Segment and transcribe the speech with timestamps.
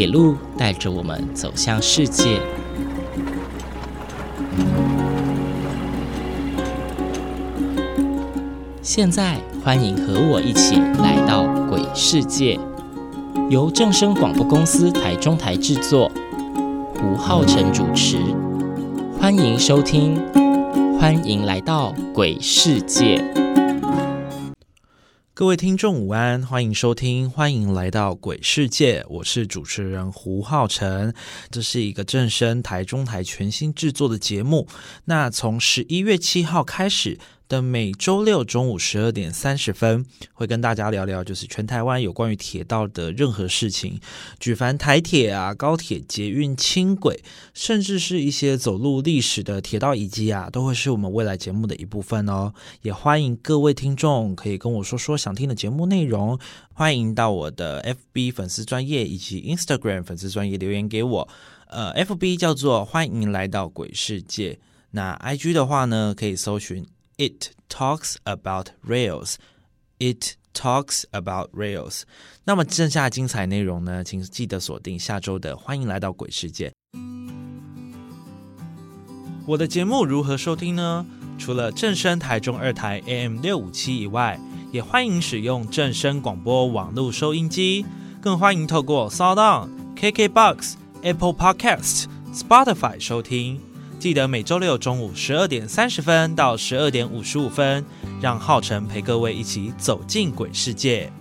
[0.00, 2.40] 铁路带着我们走向世界。
[8.80, 12.58] 现在，欢迎和我一起来到鬼世界，
[13.50, 16.10] 由正声广播公司台中台制作，
[16.94, 18.16] 胡浩辰主持。
[19.20, 20.18] 欢迎收听，
[20.98, 23.22] 欢迎来到鬼世界。
[25.40, 31.14] 各位听众午安，欢迎收听，欢迎来到鬼世界，我是主持人胡浩辰。
[31.50, 34.68] 这是一个正声台中台全新制作的节目。
[35.06, 37.18] 那从十一月七号开始。
[37.50, 43.98] 的每周六中午十二点三十分，会跟大家聊聊，就是全台湾有关于铁道的任何事情，
[44.38, 52.54] 举凡台铁啊、高铁、捷运、轻轨，甚至是一些走路历史的铁道遗迹啊，都会是我们未来节目的一部分哦。
[52.82, 56.38] 也欢迎各位听众可以跟我说说想听的节目内容，
[56.72, 57.82] 欢迎到我的
[58.14, 61.28] FB 粉丝专业以及 Instagram 粉丝专业留言给我。
[61.66, 64.60] 呃，FB 叫做欢迎来到鬼世界，
[64.92, 66.86] 那 IG 的话呢，可以搜寻。
[67.20, 69.34] It talks about rails.
[69.98, 72.04] It talks about rails.
[72.44, 74.02] 那么剩下精彩内容呢？
[74.02, 76.70] 请记得锁定下周的《欢迎来到鬼世界》。
[79.46, 81.04] 我的节目如何收听呢？
[81.38, 84.40] 除了正声台中二台 AM 六五七以外，
[84.72, 87.84] 也欢迎使用正声广播网络收音机，
[88.22, 93.69] 更欢迎透过 s o u n、KKBox、Apple Podcast、Spotify 收听。
[94.00, 97.84] 记得每周六中午十二点三十分到十二点五十五分，
[98.18, 101.12] 让浩辰陪各位一起走进鬼世界。